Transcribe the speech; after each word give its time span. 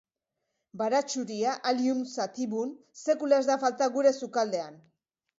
Baratxuria, 0.81 1.51
Allium 1.71 1.99
sativum, 2.13 2.71
sekula 3.01 3.39
ez 3.43 3.47
da 3.49 3.57
falta 3.65 3.89
gure 3.99 4.15
sukaldean. 4.21 4.81